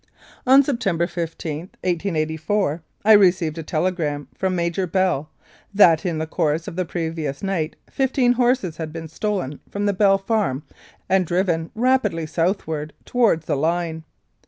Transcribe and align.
On 0.47 0.63
September 0.63 1.05
15, 1.05 1.59
1884, 1.83 2.81
I 3.05 3.11
received 3.11 3.59
a 3.59 3.61
telegram 3.61 4.27
from 4.33 4.55
Major 4.55 4.87
Bell, 4.87 5.29
that 5.75 6.07
in 6.07 6.17
the 6.17 6.25
course 6.25 6.67
of 6.67 6.75
the 6.75 6.85
previous 6.85 7.43
night 7.43 7.75
fifteen 7.87 8.33
horses 8.33 8.77
had 8.77 8.91
been 8.91 9.07
stolen 9.07 9.59
from 9.69 9.85
the 9.85 9.93
Bell 9.93 10.17
Farm 10.17 10.63
and 11.07 11.23
driven 11.27 11.69
rapidly 11.75 12.25
southwards 12.25 12.93
towards 13.05 13.45
the 13.45 13.55
line. 13.55 14.03